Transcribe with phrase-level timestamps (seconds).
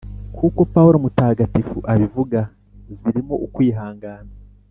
[0.35, 2.39] kukopawulo mutagatifu abivuga
[2.99, 4.31] zirimo ukwihangana.